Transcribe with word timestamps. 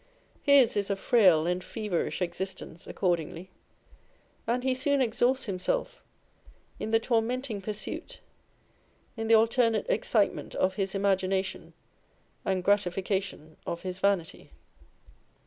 His 0.41 0.75
is 0.75 0.89
a 0.89 0.95
frail 0.95 1.45
and 1.45 1.63
feverish 1.63 2.23
existence 2.23 2.87
accordingly, 2.87 3.51
and 4.47 4.63
he 4.63 4.73
soon 4.73 4.99
exhausts 4.99 5.45
him 5.45 5.59
self 5.59 6.01
in 6.79 6.89
the 6.89 6.99
tormenting 6.99 7.61
pursuit 7.61 8.19
â€" 9.15 9.21
in 9.21 9.27
the 9.27 9.35
alternate 9.35 9.85
excite 9.89 10.33
ment 10.33 10.55
of 10.55 10.73
his 10.73 10.95
imagination 10.95 11.73
and 12.43 12.63
gratification 12.63 13.57
of 13.67 13.83
his 13.83 13.99
vanity. 13.99 14.49